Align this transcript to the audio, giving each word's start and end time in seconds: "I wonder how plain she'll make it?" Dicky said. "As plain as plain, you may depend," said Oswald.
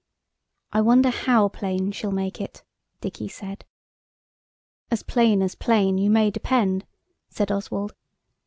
"I 0.73 0.81
wonder 0.81 1.11
how 1.11 1.47
plain 1.49 1.91
she'll 1.91 2.11
make 2.11 2.41
it?" 2.41 2.63
Dicky 3.01 3.27
said. 3.27 3.65
"As 4.89 5.03
plain 5.03 5.43
as 5.43 5.53
plain, 5.53 5.99
you 5.99 6.09
may 6.09 6.31
depend," 6.31 6.87
said 7.29 7.51
Oswald. 7.51 7.93